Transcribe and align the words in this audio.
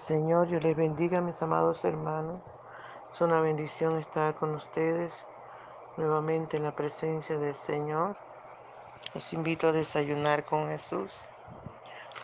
Señor, 0.00 0.48
yo 0.48 0.60
les 0.60 0.74
bendiga, 0.74 1.20
mis 1.20 1.42
amados 1.42 1.84
hermanos. 1.84 2.40
Es 3.12 3.20
una 3.20 3.42
bendición 3.42 3.98
estar 3.98 4.34
con 4.34 4.54
ustedes 4.54 5.12
nuevamente 5.98 6.56
en 6.56 6.62
la 6.62 6.72
presencia 6.72 7.38
del 7.38 7.54
Señor. 7.54 8.16
Les 9.12 9.30
invito 9.34 9.68
a 9.68 9.72
desayunar 9.72 10.46
con 10.46 10.68
Jesús. 10.68 11.12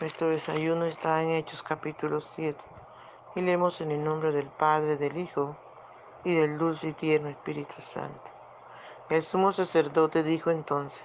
Nuestro 0.01 0.31
desayuno 0.31 0.85
está 0.85 1.21
en 1.21 1.29
Hechos 1.29 1.61
capítulo 1.61 2.19
7 2.19 2.59
y 3.35 3.41
leemos 3.41 3.79
en 3.79 3.91
el 3.91 4.03
nombre 4.03 4.31
del 4.31 4.47
Padre, 4.47 4.97
del 4.97 5.15
Hijo 5.15 5.55
y 6.23 6.33
del 6.33 6.57
dulce 6.57 6.87
y 6.87 6.93
tierno 6.93 7.29
Espíritu 7.29 7.79
Santo. 7.93 8.23
El 9.11 9.21
sumo 9.21 9.53
sacerdote 9.53 10.23
dijo 10.23 10.49
entonces, 10.49 10.99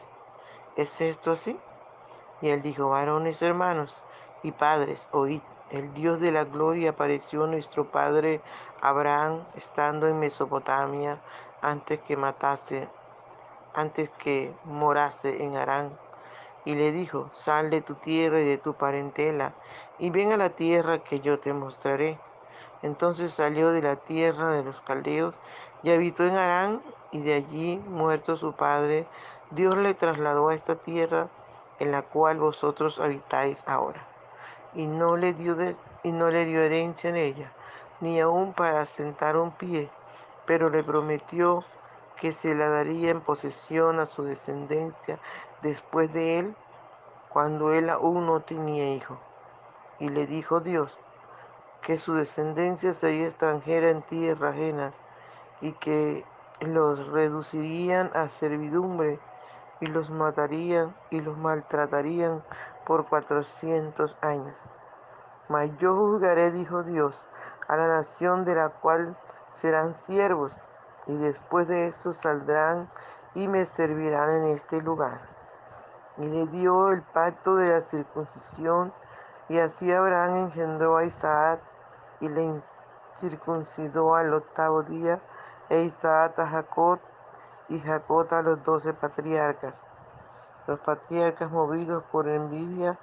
¿es 0.77 1.03
esto 1.03 1.33
así? 1.33 1.55
Y 2.41 2.49
él 2.49 2.63
dijo, 2.63 2.89
varones 2.89 3.43
hermanos 3.43 3.95
y 4.43 4.53
padres, 4.53 5.07
oíd 5.13 5.43
el 5.73 5.95
Dios 5.95 6.21
de 6.21 6.31
la 6.31 6.45
gloria 6.45 6.91
apareció 6.91 7.47
nuestro 7.47 7.87
padre 7.87 8.43
Abraham 8.83 9.41
estando 9.57 10.07
en 10.07 10.21
Mesopotamia 10.21 11.17
antes 11.63 11.99
que 12.01 12.15
matase, 12.15 12.89
antes 13.75 14.11
que 14.11 14.53
morase 14.65 15.43
en 15.43 15.57
Arán. 15.57 15.91
Y 16.67 16.75
le 16.75 16.93
dijo, 16.93 17.31
sal 17.39 17.71
de 17.71 17.81
tu 17.81 17.95
tierra 17.95 18.41
y 18.41 18.45
de 18.45 18.59
tu 18.59 18.75
parentela 18.75 19.55
y 19.99 20.11
ven 20.11 20.33
a 20.33 20.37
la 20.37 20.51
tierra 20.51 20.99
que 20.99 21.21
yo 21.21 21.39
te 21.39 21.55
mostraré. 21.55 22.19
Entonces 22.83 23.33
salió 23.33 23.71
de 23.71 23.81
la 23.81 23.97
tierra 23.97 24.53
de 24.53 24.65
los 24.65 24.79
caldeos 24.83 25.35
y 25.83 25.91
habitó 25.91 26.25
en 26.25 26.37
Arán 26.37 26.83
y 27.13 27.21
de 27.23 27.33
allí, 27.33 27.79
muerto 27.89 28.37
su 28.37 28.53
padre, 28.53 29.07
Dios 29.53 29.77
le 29.79 29.95
trasladó 29.95 30.51
a 30.51 30.55
esta 30.55 30.77
tierra 30.77 31.29
en 31.79 31.93
la 31.93 32.03
cual 32.03 32.37
vosotros 32.37 32.99
habitáis 32.99 33.67
ahora 33.67 34.12
y 34.75 34.87
no 34.87 35.17
le 35.17 35.35
dio, 35.35 35.57
y 36.03 36.13
no 36.13 36.31
le 36.31 36.45
dio 36.45 36.61
herencia 36.63 37.11
en 37.11 37.17
ella, 37.17 37.51
ni 38.01 38.21
aun 38.21 38.53
para 38.53 38.85
sentar 38.85 39.37
un 39.37 39.51
pie, 39.53 39.89
pero 40.47 40.71
le 40.71 40.83
prometió 40.83 41.65
que 42.21 42.33
se 42.33 42.55
la 42.55 42.69
daría 42.69 43.11
en 43.11 43.21
posesión 43.21 43.99
a 44.01 44.07
su 44.07 44.23
descendencia 44.25 45.19
después 45.63 46.13
de 46.13 46.39
él, 46.39 46.55
cuando 47.29 47.73
él 47.73 47.91
aún 47.91 48.27
no 48.27 48.41
tenía 48.41 48.95
hijo. 48.95 49.19
Y 49.99 50.09
le 50.09 50.27
dijo 50.27 50.61
Dios 50.61 50.97
que 51.83 51.99
su 51.99 52.15
descendencia 52.15 52.95
sería 52.95 53.27
extranjera 53.27 53.91
en 53.91 54.03
tierra 54.03 54.51
ajena 54.51 54.93
y 55.61 55.73
que 55.73 56.25
los 56.61 57.09
reducirían 57.09 58.11
a 58.15 58.29
servidumbre 58.29 59.19
y 59.81 59.87
los 59.87 60.11
matarían 60.11 60.95
y 61.11 61.21
los 61.21 61.37
maltratarían 61.39 62.43
por 62.87 63.07
cuatrocientos 63.07 64.17
años. 64.21 64.55
Mas 65.49 65.71
yo 65.79 65.95
juzgaré, 65.95 66.51
dijo 66.51 66.83
Dios, 66.83 67.15
a 67.69 67.77
la 67.77 67.87
nación 67.87 68.45
de 68.45 68.55
la 68.55 68.69
cual 68.69 69.17
serán 69.53 69.95
siervos, 69.95 70.53
y 71.07 71.17
después 71.17 71.69
de 71.69 71.89
eso 71.89 72.13
saldrán 72.13 72.89
y 73.35 73.49
me 73.49 73.67
servirán 73.67 74.31
en 74.31 74.45
este 74.45 74.81
lugar. 74.83 75.21
Y 76.19 76.27
le 76.27 76.47
dio 76.49 76.91
el 76.91 77.03
pacto 77.03 77.57
de 77.57 77.71
la 77.71 77.81
circuncisión, 77.81 78.93
y 79.49 79.59
así 79.59 79.93
Abraham 79.93 80.37
engendró 80.37 80.97
a 80.97 81.05
Isaac 81.05 81.61
y 82.21 82.29
le 82.29 82.61
circuncidó 83.19 84.15
al 84.15 84.33
octavo 84.33 84.83
día, 84.83 85.21
e 85.69 85.83
Isaac 85.83 86.39
a 86.39 86.47
Jacob, 86.47 86.99
y 87.69 87.81
Jacob 87.81 88.27
a 88.33 88.43
los 88.43 88.63
doce 88.65 88.93
patriarcas. 88.93 89.83
Los 90.67 90.81
patriarcas 90.81 91.51
movidos 91.51 92.05
por 92.13 92.29
envidia 92.29 92.99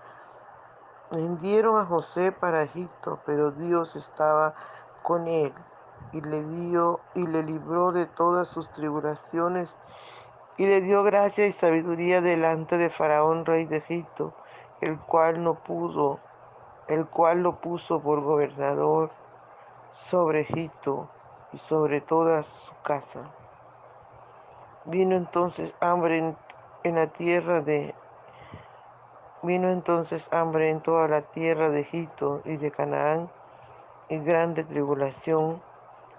vendieron 1.12 1.78
a 1.78 1.86
José 1.86 2.32
para 2.32 2.64
Egipto, 2.64 3.20
pero 3.26 3.52
Dios 3.52 3.96
estaba 3.96 4.54
con 5.04 5.28
él 5.28 5.54
y 6.14 6.22
le 6.22 6.44
dio 6.44 7.00
y 7.16 7.28
le 7.28 7.44
libró 7.44 7.92
de 7.92 8.06
todas 8.06 8.48
sus 8.48 8.70
tribulaciones 8.72 9.76
y 10.58 10.66
le 10.66 10.82
dio 10.82 11.04
gracia 11.04 11.46
y 11.46 11.52
sabiduría 11.52 12.22
delante 12.22 12.78
de 12.78 12.90
Faraón, 12.90 13.46
rey 13.46 13.66
de 13.66 13.78
Egipto, 13.78 14.34
el 14.82 15.00
cual 15.00 15.44
no 15.44 15.56
pudo, 15.56 16.20
el 16.88 17.06
cual 17.06 17.44
lo 17.44 17.60
puso 17.60 18.02
por 18.02 18.22
gobernador 18.22 19.10
sobre 19.94 20.42
Egipto 20.42 21.10
y 21.54 21.58
sobre 21.60 22.02
toda 22.02 22.44
su 22.44 22.74
casa. 22.84 23.22
Vino 24.86 25.16
entonces 25.16 25.74
hambre 25.80 26.18
en 26.18 26.36
en 26.84 26.96
la 26.96 27.08
tierra 27.08 27.62
de 27.62 27.94
Vino 29.42 29.70
entonces 29.70 30.28
hambre 30.34 30.70
en 30.70 30.82
toda 30.82 31.08
la 31.08 31.22
tierra 31.22 31.70
de 31.70 31.80
Egipto 31.80 32.42
y 32.44 32.58
de 32.58 32.72
Canaán 32.72 33.30
y 34.10 34.20
grande 34.20 34.66
tribulación, 34.66 35.62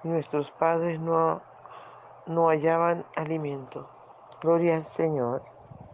nuestros 0.05 0.51
padres 0.53 0.99
no, 1.01 1.43
no 2.27 2.49
hallaban 2.49 3.05
alimento. 3.17 3.87
Gloria 4.41 4.77
al 4.77 4.85
Señor. 4.85 5.43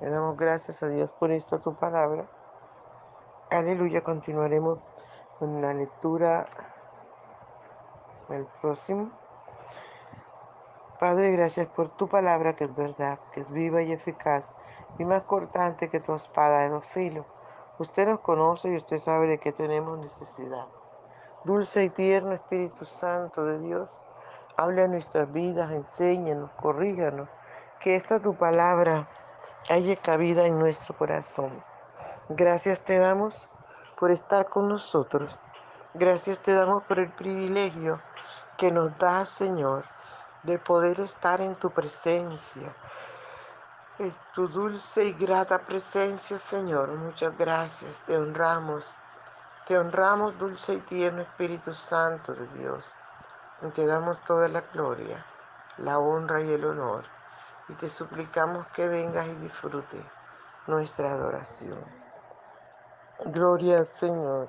Le 0.01 0.09
damos 0.09 0.37
gracias 0.37 0.85
a 0.85 0.89
Dios 0.89 1.11
por 1.19 1.33
esta 1.33 1.59
tu 1.59 1.75
palabra. 1.75 2.27
Aleluya. 3.51 4.03
Continuaremos 4.03 4.79
con 5.41 5.61
la 5.61 5.75
lectura 5.75 6.47
el 8.29 8.47
próximo. 8.61 9.11
Padre, 10.99 11.31
gracias 11.33 11.69
por 11.69 11.91
tu 11.91 12.09
palabra 12.09 12.55
que 12.55 12.65
es 12.65 12.75
verdad, 12.75 13.19
que 13.33 13.41
es 13.41 13.51
viva 13.51 13.83
y 13.83 13.93
eficaz 13.93 14.55
y 14.99 15.05
más 15.05 15.23
cortante 15.23 15.91
que 15.91 16.01
tu 16.01 16.15
espada 16.15 16.61
de 16.61 16.71
dos 16.71 16.85
filos. 16.87 17.27
Usted 17.79 18.09
nos 18.09 18.21
conoce 18.21 18.71
y 18.73 18.77
usted 18.77 18.99
sabe 18.99 19.27
de 19.27 19.39
qué 19.39 19.53
tenemos 19.53 19.99
necesidad. 19.99 20.65
Dulce 21.45 21.85
y 21.85 21.91
tierno 21.91 22.33
Espíritu 22.33 22.87
Santo 22.87 23.45
de 23.45 23.59
Dios, 23.59 23.91
hable 24.57 24.85
a 24.85 24.89
nuestras 24.89 25.31
vidas, 25.33 25.71
enséñanos, 25.71 26.51
corríganos, 26.53 27.29
que 27.81 27.95
esta 27.95 28.19
tu 28.19 28.35
palabra 28.35 29.07
haya 29.69 29.97
cabida 29.97 30.47
en 30.47 30.59
nuestro 30.59 30.97
corazón. 30.97 31.53
Gracias 32.31 32.81
te 32.81 32.99
damos 32.99 33.49
por 34.01 34.11
estar 34.11 34.49
con 34.49 34.69
nosotros. 34.69 35.39
Gracias 35.93 36.39
te 36.41 36.55
damos 36.55 36.85
por 36.85 36.99
el 36.99 37.11
privilegio 37.11 38.01
que 38.57 38.71
nos 38.71 38.97
da, 38.99 39.27
Señor, 39.27 39.85
de 40.47 40.59
poder 40.59 41.01
estar 41.01 41.41
en 41.41 41.57
tu 41.57 41.71
presencia, 41.71 42.73
en 43.99 44.15
tu 44.35 44.47
dulce 44.49 45.05
y 45.05 45.13
grata 45.13 45.59
presencia, 45.59 46.39
Señor. 46.39 46.93
Muchas 46.93 47.37
gracias, 47.37 48.01
te 48.07 48.17
honramos, 48.17 48.95
te 49.67 49.77
honramos, 49.77 50.39
dulce 50.39 50.75
y 50.75 50.81
tierno 50.81 51.23
Espíritu 51.23 51.75
Santo 51.75 52.33
de 52.35 52.47
Dios. 52.59 52.85
Te 53.75 53.87
damos 53.87 54.23
toda 54.25 54.49
la 54.49 54.61
gloria, 54.61 55.25
la 55.79 55.99
honra 55.99 56.41
y 56.41 56.53
el 56.53 56.65
honor. 56.65 57.05
Y 57.69 57.75
te 57.75 57.89
suplicamos 57.89 58.67
que 58.69 58.87
vengas 58.87 59.27
y 59.27 59.35
disfrute 59.37 60.01
nuestra 60.69 61.11
adoración. 61.11 61.83
Gloria 63.25 63.79
al 63.79 63.89
Señor. 63.89 64.49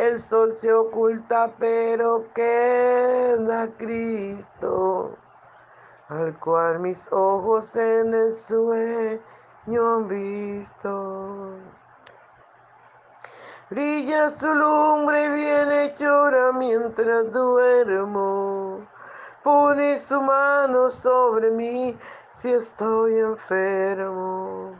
el 0.00 0.18
sol 0.18 0.50
se 0.50 0.72
oculta 0.72 1.50
pero 1.58 2.24
queda 2.34 3.68
Cristo, 3.76 5.14
al 6.08 6.34
cual 6.38 6.78
mis 6.80 7.06
ojos 7.12 7.76
en 7.76 8.14
el 8.14 8.32
sueño 8.32 9.20
han 9.96 10.08
visto. 10.08 11.58
Brilla 13.68 14.30
su 14.30 14.54
lumbre 14.54 15.28
bien 15.28 15.92
llora 15.98 16.50
mientras 16.52 17.30
duermo. 17.30 18.80
Pone 19.44 19.98
su 19.98 20.20
mano 20.22 20.88
sobre 20.88 21.50
mí 21.50 21.96
si 22.30 22.52
estoy 22.52 23.18
enfermo. 23.18 24.79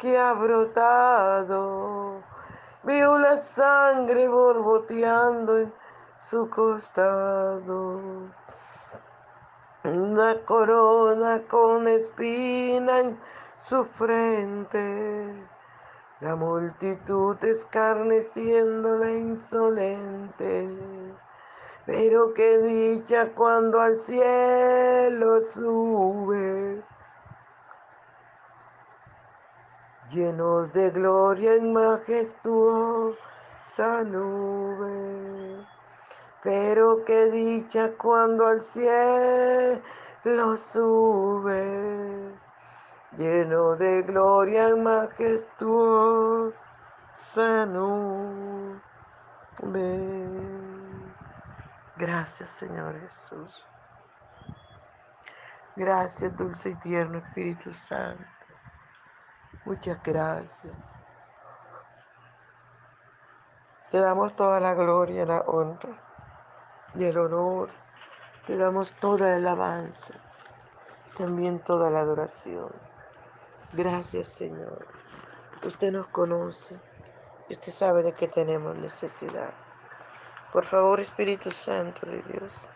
que 0.00 0.16
ha 0.16 0.32
brotado. 0.32 2.22
Veo 2.84 3.18
la 3.18 3.36
sangre 3.36 4.28
borboteando 4.28 5.58
en 5.58 5.72
su 6.18 6.48
costado. 6.48 8.00
Una 9.84 10.36
corona 10.44 11.42
con 11.48 11.88
espina 11.88 13.00
en 13.00 13.18
su 13.60 13.84
frente. 13.84 15.34
La 16.20 16.34
multitud 16.36 17.36
escarneciendo 17.44 18.96
la 18.98 19.10
insolente. 19.10 20.68
Pero 21.86 22.34
qué 22.34 22.58
dicha 22.58 23.28
cuando 23.34 23.80
al 23.80 23.96
cielo 23.96 25.40
sube, 25.40 26.82
llenos 30.10 30.72
de 30.72 30.90
gloria 30.90 31.54
en 31.54 31.72
majestuosa 31.72 33.16
nube. 34.04 35.66
Pero 36.42 37.04
qué 37.04 37.30
dicha 37.30 37.92
cuando 37.98 38.46
al 38.46 38.60
cielo 38.60 39.82
sube, 40.56 42.32
lleno 43.16 43.76
de 43.76 44.02
gloria 44.02 44.68
en 44.68 44.82
majestuosa 44.82 46.52
nube. 47.66 48.80
Gracias, 51.96 52.50
Señor 52.50 52.98
Jesús. 53.00 53.64
Gracias, 55.74 56.36
dulce 56.36 56.70
y 56.70 56.74
tierno 56.76 57.18
Espíritu 57.18 57.72
Santo. 57.72 58.37
Muchas 59.68 60.02
gracias. 60.02 60.72
Te 63.90 63.98
damos 63.98 64.34
toda 64.34 64.60
la 64.60 64.72
gloria, 64.72 65.26
la 65.26 65.40
honra 65.40 65.90
y 66.94 67.04
el 67.04 67.18
honor. 67.18 67.68
Te 68.46 68.56
damos 68.56 68.90
toda 68.92 69.28
la 69.28 69.36
alabanza, 69.36 70.14
también 71.18 71.58
toda 71.58 71.90
la 71.90 72.00
adoración. 72.00 72.72
Gracias, 73.74 74.28
Señor. 74.28 74.86
Usted 75.62 75.92
nos 75.92 76.06
conoce 76.06 76.74
y 77.50 77.52
usted 77.52 77.70
sabe 77.70 78.02
de 78.02 78.14
qué 78.14 78.26
tenemos 78.26 78.74
necesidad. 78.74 79.52
Por 80.50 80.64
favor, 80.64 80.98
Espíritu 80.98 81.50
Santo 81.50 82.06
de 82.06 82.22
Dios, 82.22 82.66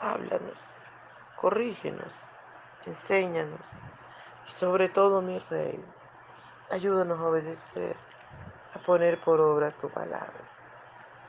háblanos, 0.00 0.58
corrígenos, 1.34 2.14
enséñanos 2.86 3.66
y 4.46 4.50
sobre 4.52 4.88
todo, 4.88 5.22
mi 5.22 5.36
Rey, 5.40 5.84
ayúdanos 6.70 7.18
a 7.18 7.24
obedecer, 7.24 7.96
a 8.74 8.78
poner 8.80 9.18
por 9.20 9.40
obra 9.40 9.70
tu 9.72 9.88
palabra. 9.88 10.40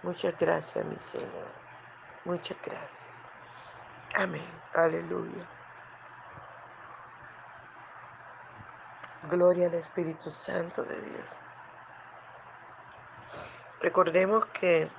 Muchas 0.04 0.38
gracias, 0.40 0.86
mi 0.86 0.98
Señor. 1.12 1.48
Muchas 2.26 2.58
gracias. 2.64 3.06
Amén. 4.16 4.50
Aleluya. 4.74 5.46
Gloria 9.30 9.68
al 9.68 9.76
Espíritu 9.76 10.30
Santo 10.30 10.84
de 10.84 11.00
Dios. 11.00 11.26
Recordemos 13.81 14.45
que 14.48 14.90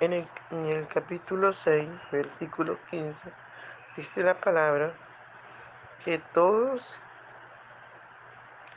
en 0.00 0.12
el, 0.12 0.88
capítulo 0.88 1.52
6, 1.54 1.88
versículo 2.12 2.76
15, 2.90 3.32
dice 3.96 4.22
la 4.22 4.34
palabra 4.34 4.92
que 6.04 6.18
todos, 6.34 6.82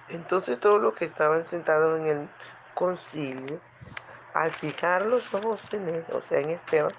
entonces 0.10 0.60
todos 0.60 0.82
los 0.82 0.94
que 0.96 1.06
estaban 1.06 1.46
sentados 1.46 2.00
en 2.00 2.08
el 2.08 2.30
concilio, 2.74 3.60
al 4.34 4.52
fijar 4.52 5.04
los 5.04 5.34
ojos 5.34 5.62
en 5.72 5.90
él, 5.90 6.06
o 6.14 6.22
sea, 6.22 6.40
en 6.40 6.50
Esteban, 6.50 6.94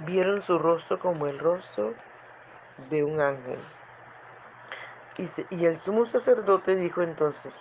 vieron 0.00 0.42
su 0.42 0.58
rostro 0.58 0.98
como 0.98 1.26
el 1.26 1.38
rostro 1.38 1.94
de 2.90 3.04
un 3.04 3.20
ángel. 3.20 3.58
Y, 5.18 5.28
y 5.50 5.66
el 5.66 5.78
sumo 5.78 6.06
sacerdote 6.06 6.76
dijo 6.76 7.02
entonces, 7.02 7.52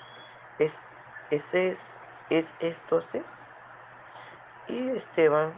¿es, 0.60 0.82
ese 1.30 1.70
es, 1.70 1.94
¿es 2.30 2.54
esto 2.60 2.98
así? 2.98 3.22
Y 4.68 4.90
Esteban 4.90 5.52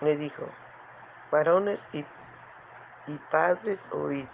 le 0.00 0.16
dijo, 0.16 0.48
varones 1.30 1.88
y, 1.92 2.04
padres, 3.30 3.88
oíd. 3.90 4.26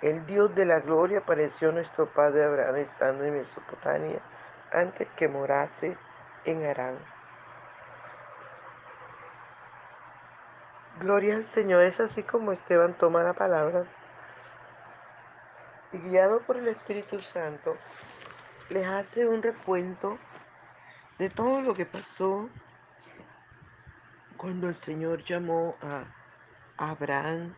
El 0.00 0.24
Dios 0.26 0.54
de 0.54 0.64
la 0.64 0.78
gloria 0.78 1.18
apareció 1.18 1.70
a 1.70 1.72
nuestro 1.72 2.06
padre 2.06 2.44
Abraham 2.44 2.76
estando 2.76 3.24
en 3.24 3.36
Mesopotamia 3.36 4.20
antes 4.70 5.08
que 5.16 5.28
morase 5.28 5.98
en 6.44 6.64
Arán. 6.64 6.96
Gloria 11.00 11.34
al 11.34 11.44
Señor, 11.44 11.82
es 11.82 11.98
así 11.98 12.22
como 12.22 12.52
Esteban 12.52 12.94
toma 12.94 13.24
la 13.24 13.32
palabra. 13.32 13.84
Y 15.92 15.98
guiado 15.98 16.40
por 16.42 16.56
el 16.56 16.68
Espíritu 16.68 17.20
Santo 17.20 17.76
les 18.70 18.86
hace 18.86 19.26
un 19.26 19.42
recuento 19.42 20.16
de 21.18 21.28
todo 21.28 21.60
lo 21.62 21.74
que 21.74 21.86
pasó 21.86 22.48
cuando 24.36 24.68
el 24.68 24.76
Señor 24.76 25.24
llamó 25.24 25.74
a 25.82 26.04
Abraham, 26.76 27.52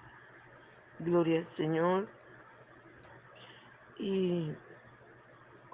gloria 0.99 1.40
al 1.40 1.44
Señor, 1.44 2.09
y 4.00 4.57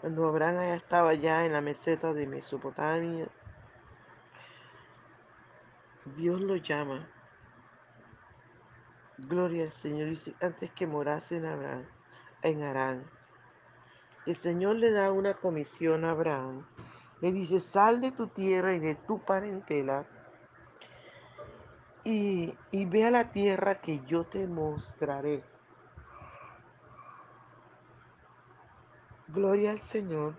cuando 0.00 0.26
Abraham 0.26 0.56
ya 0.56 0.74
estaba 0.74 1.14
ya 1.14 1.46
en 1.46 1.52
la 1.52 1.60
meseta 1.60 2.12
de 2.12 2.26
Mesopotamia, 2.26 3.28
Dios 6.16 6.40
lo 6.40 6.56
llama. 6.56 7.06
Gloria 9.18 9.64
al 9.64 9.70
Señor. 9.70 10.10
Dice, 10.10 10.34
antes 10.40 10.70
que 10.72 10.86
morase 10.86 11.36
en 11.36 11.46
Abraham, 11.46 11.84
en 12.42 12.62
Arán. 12.62 13.02
El 14.26 14.36
Señor 14.36 14.76
le 14.76 14.90
da 14.90 15.12
una 15.12 15.34
comisión 15.34 16.04
a 16.04 16.10
Abraham. 16.10 16.66
Le 17.20 17.32
dice, 17.32 17.60
sal 17.60 18.00
de 18.00 18.12
tu 18.12 18.26
tierra 18.26 18.74
y 18.74 18.80
de 18.80 18.94
tu 18.94 19.18
parentela 19.20 20.04
y, 22.06 22.84
ve 22.86 23.04
a 23.04 23.10
la 23.10 23.32
tierra 23.32 23.80
que 23.80 24.00
yo 24.06 24.22
te 24.22 24.46
mostraré. 24.46 25.42
Gloria 29.36 29.72
al 29.72 29.82
Señor. 29.82 30.34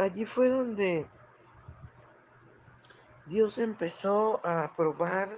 Allí 0.00 0.26
fue 0.26 0.48
donde 0.48 1.06
Dios 3.26 3.58
empezó 3.58 4.44
a 4.44 4.72
probar 4.76 5.28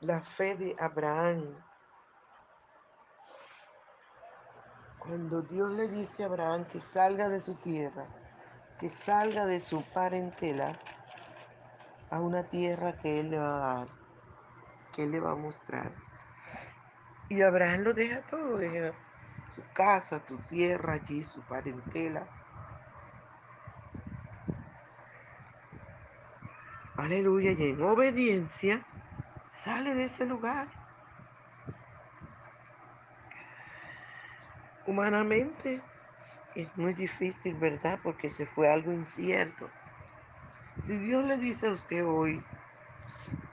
la 0.00 0.20
fe 0.20 0.54
de 0.54 0.76
Abraham. 0.78 1.42
Cuando 4.98 5.40
Dios 5.40 5.70
le 5.70 5.88
dice 5.88 6.24
a 6.24 6.26
Abraham 6.26 6.66
que 6.66 6.78
salga 6.78 7.30
de 7.30 7.40
su 7.40 7.54
tierra, 7.54 8.04
que 8.78 8.90
salga 8.90 9.46
de 9.46 9.60
su 9.60 9.82
parentela 9.94 10.78
a 12.10 12.20
una 12.20 12.42
tierra 12.42 12.92
que 12.92 13.20
Él 13.20 13.30
le 13.30 13.38
va 13.38 13.46
a 13.46 13.78
dar, 13.78 13.88
que 14.94 15.04
Él 15.04 15.12
le 15.12 15.20
va 15.20 15.30
a 15.32 15.36
mostrar. 15.36 15.90
Y 17.30 17.40
Abraham 17.40 17.80
lo 17.80 17.94
deja 17.94 18.20
todo, 18.28 18.58
deja 18.58 18.92
su 19.56 19.62
casa, 19.72 20.20
tu 20.20 20.36
tierra 20.50 20.92
allí, 20.92 21.24
su 21.24 21.40
parentela. 21.40 22.26
Aleluya, 26.98 27.52
y 27.52 27.70
en 27.70 27.82
obediencia 27.82 28.82
sale 29.50 29.94
de 29.94 30.04
ese 30.04 30.26
lugar. 30.26 30.68
Humanamente 34.86 35.80
es 36.54 36.76
muy 36.76 36.92
difícil, 36.92 37.54
¿verdad? 37.54 37.98
Porque 38.02 38.28
se 38.28 38.46
fue 38.46 38.70
algo 38.70 38.92
incierto. 38.92 39.70
Si 40.86 40.96
Dios 40.98 41.24
le 41.24 41.38
dice 41.38 41.66
a 41.66 41.72
usted 41.72 42.04
hoy, 42.04 42.42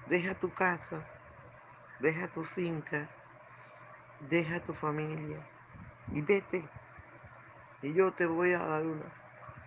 deja 0.08 0.36
tu 0.36 0.54
casa, 0.54 1.04
deja 2.00 2.28
tu 2.28 2.44
finca, 2.44 3.10
deja 4.30 4.60
tu 4.60 4.74
familia 4.74 5.53
y 6.08 6.22
vete, 6.22 6.68
y 7.82 7.94
yo 7.94 8.12
te 8.14 8.26
voy 8.26 8.54
a 8.54 8.60
dar 8.60 8.84
una, 8.84 9.06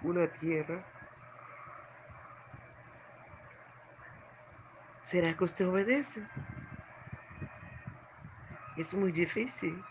una 0.03 0.27
tierra. 0.27 0.83
¿Será 5.05 5.37
que 5.37 5.45
usted 5.45 5.69
obedece? 5.69 6.27
Es 8.77 8.93
muy 8.93 9.13
difícil, 9.13 9.83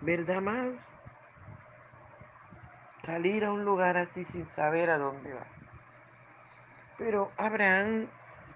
¿verdad, 0.00 0.38
amados? 0.38 0.80
Salir 3.04 3.44
a 3.44 3.52
un 3.52 3.64
lugar 3.64 3.96
así 3.96 4.24
sin 4.24 4.44
saber 4.44 4.90
a 4.90 4.98
dónde 4.98 5.32
va. 5.32 5.46
Pero 6.98 7.32
Abraham, 7.38 8.06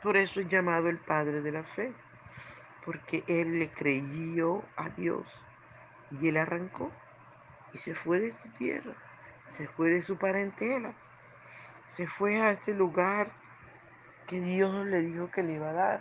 por 0.02 0.16
eso 0.16 0.40
es 0.40 0.48
llamado 0.48 0.88
el 0.88 0.98
padre 0.98 1.40
de 1.40 1.52
la 1.52 1.62
fe, 1.62 1.94
porque 2.84 3.24
él 3.26 3.58
le 3.58 3.70
creyó 3.70 4.62
a 4.76 4.90
Dios 4.90 5.26
y 6.10 6.28
él 6.28 6.36
arrancó 6.36 6.90
y 7.72 7.78
se 7.78 7.94
fue 7.94 8.20
de 8.20 8.32
su 8.32 8.48
tierra, 8.50 8.92
se 9.56 9.66
fue 9.66 9.90
de 9.90 10.02
su 10.02 10.16
parentela, 10.16 10.92
se 11.88 12.06
fue 12.06 12.40
a 12.40 12.50
ese 12.50 12.74
lugar 12.74 13.28
que 14.26 14.40
Dios 14.40 14.86
le 14.86 15.00
dijo 15.00 15.30
que 15.30 15.42
le 15.42 15.54
iba 15.54 15.70
a 15.70 15.74
dar. 15.74 16.00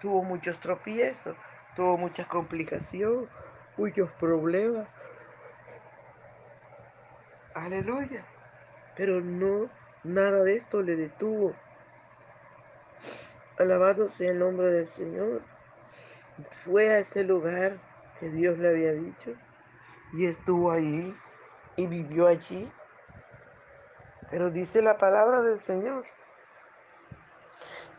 Tuvo 0.00 0.22
muchos 0.24 0.58
tropiezos, 0.58 1.36
tuvo 1.76 1.98
muchas 1.98 2.26
complicaciones, 2.26 3.28
muchos 3.76 4.10
problemas. 4.12 4.88
Aleluya. 7.54 8.24
Pero 8.96 9.20
no, 9.20 9.70
nada 10.04 10.42
de 10.42 10.56
esto 10.56 10.82
le 10.82 10.96
detuvo. 10.96 11.54
Alabado 13.58 14.08
sea 14.08 14.32
el 14.32 14.38
nombre 14.38 14.66
del 14.66 14.88
Señor. 14.88 15.42
Fue 16.64 16.90
a 16.90 16.98
ese 16.98 17.24
lugar 17.24 17.76
que 18.22 18.30
Dios 18.30 18.56
le 18.58 18.68
había 18.68 18.92
dicho 18.92 19.34
y 20.12 20.26
estuvo 20.26 20.70
allí 20.70 21.12
y 21.74 21.88
vivió 21.88 22.28
allí. 22.28 22.70
Pero 24.30 24.48
dice 24.52 24.80
la 24.80 24.96
palabra 24.96 25.42
del 25.42 25.60
Señor 25.60 26.04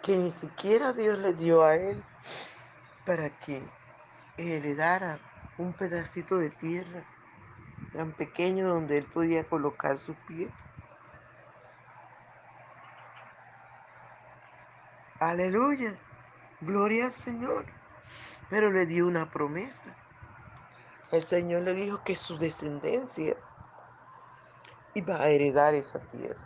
que 0.02 0.16
ni 0.16 0.32
siquiera 0.32 0.94
Dios 0.94 1.20
le 1.20 1.34
dio 1.34 1.66
a 1.66 1.76
él 1.76 2.02
para 3.06 3.30
que 3.32 3.62
heredara 4.38 5.20
un 5.58 5.74
pedacito 5.74 6.38
de 6.38 6.52
tierra 6.52 7.04
tan 7.92 8.14
pequeño 8.14 8.70
donde 8.70 9.00
él 9.00 9.06
podía 9.14 9.44
colocar 9.44 9.98
su 9.98 10.16
pie. 10.26 10.48
Aleluya, 15.20 15.94
gloria 16.62 17.08
al 17.08 17.14
Señor. 17.14 17.66
Pero 18.50 18.72
le 18.72 18.86
dio 18.86 19.08
una 19.08 19.30
promesa. 19.30 19.84
El 21.14 21.22
Señor 21.22 21.62
le 21.62 21.76
dijo 21.76 22.02
que 22.04 22.16
su 22.16 22.40
descendencia 22.40 23.36
iba 24.96 25.22
a 25.22 25.28
heredar 25.28 25.76
esa 25.76 26.00
tierra. 26.00 26.44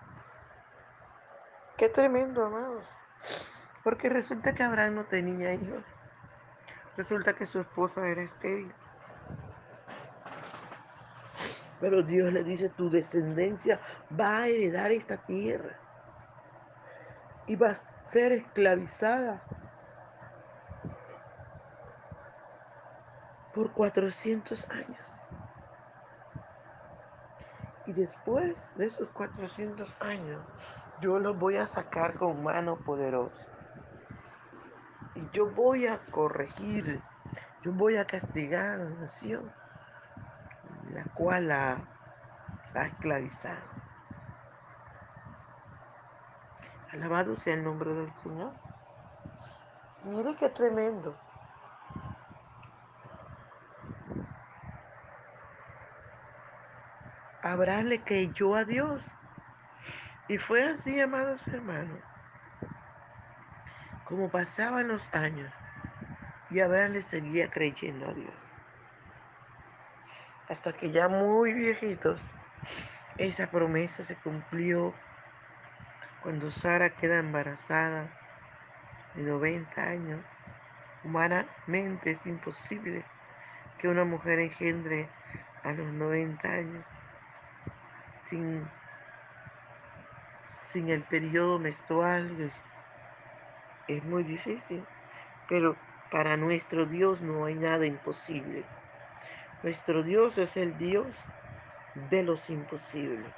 Qué 1.78 1.88
tremendo, 1.88 2.46
amados. 2.46 2.84
Porque 3.86 4.10
resulta 4.10 4.54
que 4.54 4.64
Abraham 4.64 4.96
no 4.96 5.04
tenía 5.06 5.54
hijos. 5.54 5.86
Resulta 6.98 7.34
que 7.34 7.46
su 7.46 7.62
esposa 7.62 8.06
era 8.10 8.22
estéril. 8.22 8.70
Pero 11.80 12.04
Dios 12.04 12.34
le 12.34 12.44
dice, 12.44 12.68
tu 12.68 12.90
descendencia 12.90 13.80
va 14.20 14.40
a 14.40 14.48
heredar 14.50 14.92
esta 14.92 15.16
tierra. 15.16 15.78
Y 17.48 17.56
va 17.56 17.70
a 17.70 18.10
ser 18.10 18.34
esclavizada 18.34 19.42
por 23.58 23.72
400 23.72 24.70
años. 24.70 25.30
Y 27.88 27.94
después 27.94 28.74
de 28.76 28.86
esos 28.86 29.10
400 29.10 29.96
años, 30.00 30.40
yo 31.02 31.18
los 31.18 31.40
voy 31.40 31.58
a 31.58 31.66
sacar 31.66 32.14
con 32.14 32.44
mano 32.44 32.76
poderosa. 32.76 33.48
Y 35.16 35.28
yo 35.32 35.50
voy 35.50 35.88
a 35.88 35.98
corregir, 36.12 37.02
yo 37.64 37.72
voy 37.72 37.98
a 37.98 38.06
castigar 38.06 38.70
a 38.70 38.78
la 38.78 38.90
nación, 38.92 39.52
la 40.94 41.04
cual 41.16 41.48
la 41.48 41.80
ha 42.76 42.86
esclavizado. 42.86 43.58
Alabado 46.92 47.36
sea 47.36 47.56
el 47.56 47.64
nombre 47.64 47.92
del 47.96 48.12
Señor. 48.22 48.54
Mire 50.04 50.36
qué 50.36 50.48
tremendo. 50.50 51.18
Abraham 57.48 57.86
le 57.86 58.02
creyó 58.02 58.56
a 58.56 58.66
Dios. 58.66 59.14
Y 60.28 60.38
fue 60.38 60.66
así, 60.66 61.00
amados 61.00 61.48
hermanos. 61.48 62.02
Como 64.04 64.30
pasaban 64.30 64.90
los 64.90 65.02
años, 65.14 65.50
y 66.50 66.60
Abraham 66.60 66.92
le 66.94 67.02
seguía 67.04 67.50
creyendo 67.50 68.10
a 68.10 68.14
Dios. 68.14 68.34
Hasta 70.50 70.74
que 70.74 70.92
ya 70.92 71.08
muy 71.08 71.54
viejitos, 71.54 72.22
esa 73.18 73.48
promesa 73.48 74.04
se 74.04 74.16
cumplió 74.16 74.94
cuando 76.24 76.52
Sara 76.52 76.90
queda 76.90 77.20
embarazada 77.20 78.10
de 79.16 79.24
90 79.24 79.82
años. 79.82 80.22
Humanamente 81.06 82.12
es 82.12 82.26
imposible 82.26 83.06
que 83.78 83.88
una 83.88 84.04
mujer 84.04 84.40
engendre 84.40 85.08
a 85.64 85.72
los 85.72 85.88
90 85.94 86.50
años 86.50 86.84
sin, 88.30 88.68
sin 90.72 90.90
el 90.90 91.04
periodo 91.04 91.60
menstrual. 91.60 92.30
Es, 92.40 92.52
es 93.88 94.04
muy 94.06 94.24
difícil, 94.24 94.84
pero 95.50 95.76
para 96.12 96.38
nuestro 96.38 96.86
Dios 96.86 97.22
no 97.22 97.46
hay 97.46 97.56
nada 97.56 97.86
imposible. 97.86 98.64
Nuestro 99.64 100.04
Dios 100.04 100.38
es 100.38 100.56
el 100.58 100.78
Dios 100.78 101.08
de 102.10 102.24
los 102.24 102.50
imposibles. 102.50 103.34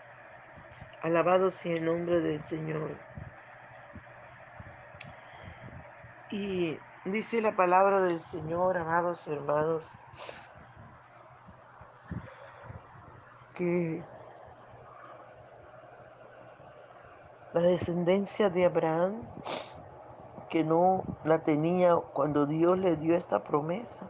Alabado 1.01 1.49
sea 1.49 1.75
el 1.75 1.85
nombre 1.85 2.19
del 2.19 2.41
Señor. 2.41 2.89
Y 6.29 6.77
dice 7.05 7.41
la 7.41 7.55
palabra 7.55 8.01
del 8.01 8.19
Señor, 8.19 8.77
amados 8.77 9.25
hermanos, 9.27 9.89
que 13.55 14.03
la 17.53 17.61
descendencia 17.61 18.49
de 18.49 18.65
Abraham, 18.65 19.23
que 20.49 20.63
no 20.63 21.03
la 21.23 21.39
tenía 21.39 21.95
cuando 21.95 22.45
Dios 22.45 22.77
le 22.77 22.95
dio 22.95 23.15
esta 23.15 23.39
promesa, 23.39 24.07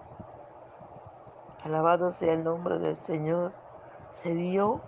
alabado 1.63 2.11
sea 2.11 2.33
el 2.33 2.43
nombre 2.43 2.79
del 2.79 2.97
Señor, 2.97 3.53
se 4.11 4.33
dio 4.33 4.81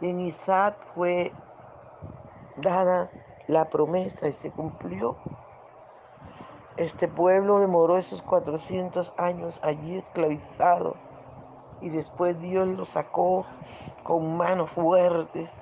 y 0.00 0.10
en 0.10 0.20
Isaac 0.20 0.76
fue 0.94 1.32
dada 2.56 3.08
la 3.46 3.66
promesa 3.66 4.28
y 4.28 4.32
se 4.32 4.50
cumplió. 4.50 5.16
Este 6.76 7.08
pueblo 7.08 7.60
demoró 7.60 7.96
esos 7.96 8.20
400 8.22 9.12
años 9.16 9.58
allí 9.62 9.96
esclavizado 9.96 10.96
y 11.80 11.88
después 11.88 12.40
Dios 12.40 12.68
lo 12.68 12.84
sacó 12.84 13.46
con 14.02 14.36
manos 14.36 14.70
fuertes. 14.70 15.60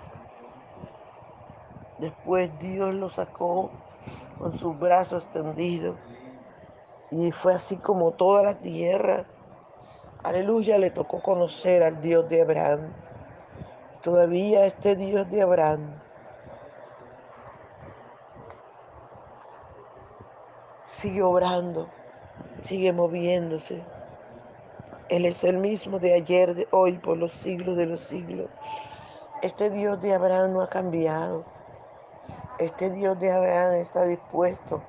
Después 2.03 2.59
Dios 2.59 2.93
lo 2.97 3.11
sacó 3.11 3.71
con 4.37 4.59
sus 4.59 4.77
brazos 4.77 5.23
extendidos. 5.23 5.97
Y 7.13 7.31
fue 7.31 7.55
así 7.55 7.77
como 7.77 8.11
toda 8.11 8.43
la 8.43 8.59
tierra, 8.59 9.25
aleluya, 10.25 10.79
le 10.79 10.91
tocó 10.91 11.23
conocer 11.23 11.85
al 11.85 12.03
Dios 12.03 12.29
de 12.29 12.43
Abraham. 12.43 12.93
Todavía 14.03 14.67
este 14.67 14.97
Dios 14.97 15.31
de 15.31 15.43
Abraham 15.43 15.95
sigue 20.85 21.23
obrando, 21.23 21.87
sigue 22.63 22.93
moviéndose. 22.93 23.81
Él 25.09 25.25
es 25.25 25.45
el 25.45 25.59
mismo 25.59 26.01
de 26.01 26.15
ayer, 26.15 26.57
de 26.57 26.67
hoy, 26.73 26.95
por 26.95 27.17
los 27.17 27.31
siglos 27.31 27.77
de 27.77 27.87
los 27.87 28.01
siglos. 28.01 28.51
Este 29.41 29.71
Dios 29.71 30.03
de 30.03 30.15
Abraham 30.15 30.55
no 30.55 30.63
ha 30.63 30.69
cambiado. 30.69 31.62
Este 32.63 32.91
Dios 32.91 33.19
de 33.19 33.33
Abraham 33.33 33.75
está 33.81 34.05
dispuesto 34.05 34.81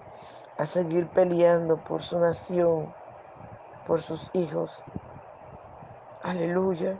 a 0.60 0.68
seguir 0.68 1.08
peleando 1.08 1.78
por 1.78 2.04
su 2.04 2.20
nación, 2.20 2.94
por 3.88 4.00
sus 4.00 4.30
hijos. 4.34 4.84
Aleluya. 6.22 7.00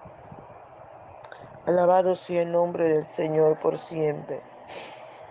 Alabado 1.68 2.16
sea 2.16 2.42
el 2.42 2.52
nombre 2.52 2.90
del 2.90 3.04
Señor 3.04 3.60
por 3.60 3.78
siempre. 3.78 4.42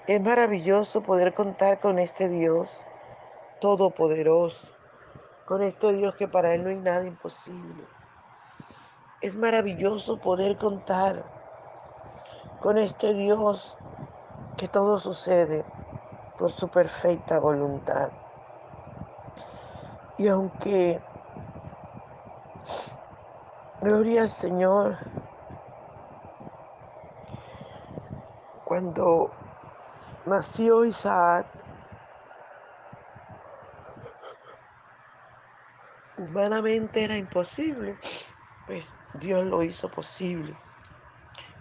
Es 0.07 0.21
maravilloso 0.21 1.03
poder 1.03 1.35
contar 1.35 1.81
con 1.81 1.99
este 1.99 2.29
Dios 2.29 2.69
todopoderoso, 3.61 4.65
con 5.45 5.61
este 5.61 5.93
Dios 5.93 6.15
que 6.15 6.29
para 6.29 6.55
Él 6.55 6.63
no 6.63 6.71
hay 6.71 6.77
nada 6.77 7.05
imposible. 7.05 7.83
Es 9.21 9.35
maravilloso 9.35 10.19
poder 10.19 10.57
contar 10.57 11.25
con 12.61 12.79
este 12.79 13.13
Dios 13.15 13.77
que 14.63 14.69
todo 14.69 14.97
sucede 15.01 15.65
por 16.39 16.53
su 16.53 16.69
perfecta 16.69 17.41
voluntad. 17.41 18.13
Y 20.19 20.29
aunque, 20.29 21.03
gloria 23.81 24.23
al 24.23 24.31
Señor, 24.31 24.99
cuando 28.65 29.33
nació 30.27 30.85
Isaac, 30.85 31.45
humanamente 36.19 37.03
era 37.03 37.17
imposible, 37.17 37.99
pues 38.69 38.93
Dios 39.15 39.45
lo 39.45 39.65
hizo 39.65 39.91
posible. 39.91 40.57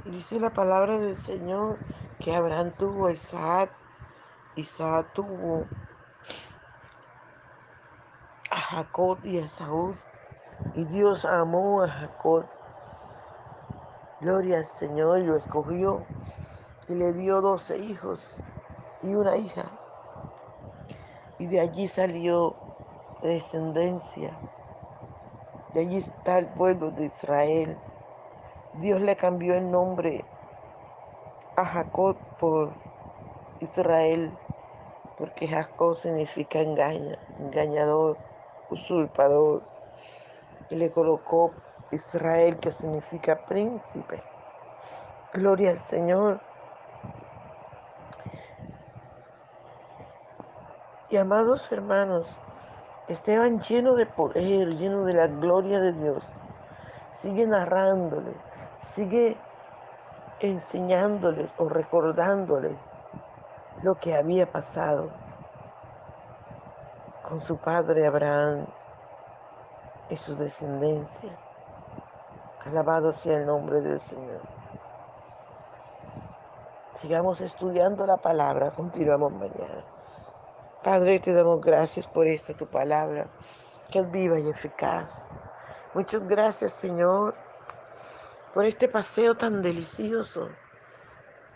Y 0.06 0.12
dice 0.12 0.40
la 0.40 0.52
palabra 0.52 1.00
del 1.00 1.18
Señor 1.18 1.80
que 2.22 2.36
Abraham 2.36 2.72
tuvo 2.78 3.10
Isaac, 3.10 3.72
Isaac 4.56 5.08
tuvo 5.14 5.66
a 8.52 8.56
Jacob 8.56 9.18
y 9.24 9.40
a 9.40 9.50
Saúl, 9.50 9.96
y 10.76 10.84
Dios 10.86 11.26
amó 11.26 11.82
a 11.82 11.88
Jacob. 11.88 12.46
Gloria 14.20 14.60
al 14.60 14.66
Señor, 14.66 15.20
y 15.20 15.24
lo 15.24 15.38
escogió 15.38 16.06
y 16.88 16.94
le 16.94 17.14
dio 17.14 17.42
doce 17.42 17.78
hijos 17.78 18.36
y 19.02 19.16
una 19.16 19.36
hija. 19.38 19.66
Y 21.40 21.48
de 21.48 21.60
allí 21.60 21.88
salió 21.88 22.56
descendencia. 23.24 24.32
De 25.74 25.82
allí 25.82 25.98
está 25.98 26.38
el 26.38 26.48
pueblo 26.48 26.92
de 26.92 27.06
Israel. 27.06 27.78
Dios 28.76 29.02
le 29.02 29.16
cambió 29.16 29.56
el 29.56 29.72
nombre 29.72 30.24
a 31.62 31.66
Jacob 31.66 32.18
por 32.40 32.72
Israel, 33.60 34.32
porque 35.18 35.48
Jacob 35.48 35.96
significa 35.96 36.60
engaña, 36.60 37.18
engañador, 37.40 38.18
usurpador. 38.70 39.62
Y 40.70 40.76
le 40.76 40.92
colocó 40.92 41.52
Israel, 41.92 42.58
que 42.60 42.72
significa 42.72 43.46
príncipe. 43.46 44.22
Gloria 45.34 45.72
al 45.72 45.80
Señor. 45.80 46.40
Y 51.10 51.18
amados 51.18 51.72
hermanos, 51.72 52.26
Esteban 53.10 53.60
lleno 53.62 53.96
de 53.96 54.06
poder, 54.06 54.76
lleno 54.78 55.04
de 55.04 55.14
la 55.14 55.28
gloria 55.28 55.82
de 55.82 55.92
Dios, 55.92 56.24
sigue 57.20 57.46
narrándoles, 57.46 58.36
sigue 58.82 59.38
enseñándoles 60.42 61.52
o 61.58 61.70
recordándoles 61.70 62.78
lo 63.84 63.96
que 63.96 64.16
había 64.16 64.52
pasado 64.52 65.10
con 67.28 67.42
su 67.42 67.58
padre 67.58 68.08
Abraham 68.08 68.66
y 70.10 70.18
su 70.18 70.36
descendencia. 70.36 71.32
Alabado 72.66 73.12
sea 73.12 73.38
el 73.38 73.46
nombre 73.46 73.82
del 73.82 74.00
Señor. 74.00 74.42
Sigamos 77.00 77.42
estudiando 77.42 78.06
la 78.06 78.18
palabra, 78.18 78.72
continuamos 78.72 79.32
mañana. 79.32 79.84
Padre, 80.84 81.20
te 81.20 81.34
damos 81.34 81.62
gracias 81.62 82.06
por 82.06 82.28
esta 82.28 82.54
tu 82.54 82.68
palabra, 82.68 83.28
que 83.90 84.00
es 84.00 84.12
viva 84.12 84.40
y 84.40 84.50
eficaz. 84.50 85.26
Muchas 85.94 86.28
gracias, 86.28 86.74
Señor, 86.74 87.31
por 88.54 88.66
este 88.66 88.88
paseo 88.88 89.36
tan 89.36 89.62
delicioso, 89.62 90.50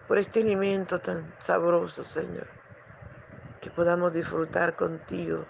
por 0.08 0.18
este 0.18 0.42
alimento 0.42 1.00
tan 1.00 1.30
sabroso, 1.40 2.04
Señor, 2.04 2.48
que 3.62 3.70
podamos 3.70 4.14
disfrutar 4.14 4.76
contigo, 4.76 5.46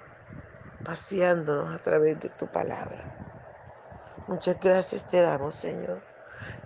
paseándonos 0.84 1.74
a 1.74 1.84
través 1.84 2.20
de 2.22 2.30
tu 2.30 2.48
palabra. 2.48 3.04
Muchas 4.28 4.60
gracias 4.60 5.08
te 5.08 5.22
damos, 5.22 5.56
Señor. 5.56 6.00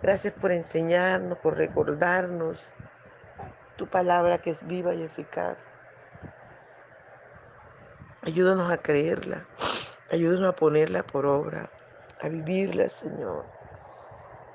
Gracias 0.01 0.33
por 0.33 0.51
enseñarnos, 0.51 1.37
por 1.39 1.57
recordarnos 1.57 2.59
tu 3.75 3.85
palabra 3.87 4.37
que 4.37 4.51
es 4.51 4.65
viva 4.65 4.93
y 4.93 5.03
eficaz. 5.03 5.67
Ayúdanos 8.21 8.71
a 8.71 8.77
creerla. 8.77 9.45
Ayúdanos 10.11 10.49
a 10.49 10.55
ponerla 10.55 11.03
por 11.03 11.25
obra, 11.25 11.69
a 12.21 12.29
vivirla, 12.29 12.89
Señor, 12.89 13.45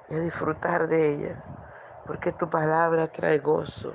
y 0.09 0.15
a 0.15 0.21
disfrutar 0.21 0.89
de 0.89 1.15
ella, 1.15 1.45
porque 2.07 2.33
tu 2.33 2.49
palabra 2.51 3.09
trae 3.09 3.39
gozo 3.39 3.95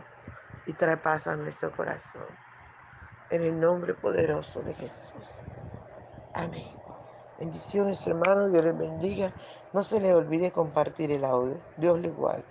y 0.65 0.73
trae 0.73 0.97
paz 0.97 1.27
a 1.27 1.35
nuestro 1.35 1.71
corazón. 1.71 2.25
En 3.29 3.43
el 3.43 3.59
nombre 3.59 3.93
poderoso 3.93 4.61
de 4.61 4.73
Jesús. 4.73 5.43
Amén. 6.33 6.79
Bendiciones, 7.39 8.05
hermanos. 8.07 8.51
Dios 8.51 8.65
les 8.65 8.77
bendiga. 8.77 9.31
No 9.73 9.83
se 9.83 9.99
les 9.99 10.13
olvide 10.13 10.51
compartir 10.51 11.11
el 11.11 11.23
audio. 11.23 11.57
Dios 11.77 11.99
les 11.99 12.15
guarde. 12.15 12.49